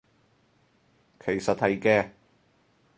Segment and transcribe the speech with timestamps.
[1.19, 2.09] 其實係嘅